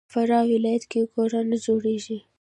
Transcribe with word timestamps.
په 0.05 0.09
فراه 0.13 0.45
ولایت 0.53 0.83
کې 0.91 0.99
ګوړه 1.13 1.41
نه 1.49 1.57
جوړیږي. 1.65 2.17